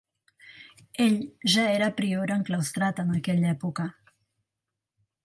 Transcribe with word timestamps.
Ell 1.03 1.19
ja 1.55 1.65
era 1.73 1.89
prior 1.99 2.33
enclaustrat 2.37 3.03
en 3.05 3.13
aquella 3.19 3.53
època. 3.59 3.87